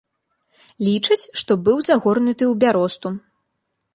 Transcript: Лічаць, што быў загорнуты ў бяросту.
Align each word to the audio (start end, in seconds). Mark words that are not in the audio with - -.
Лічаць, 0.87 1.29
што 1.41 1.51
быў 1.69 1.77
загорнуты 1.89 2.43
ў 2.47 2.53
бяросту. 2.65 3.07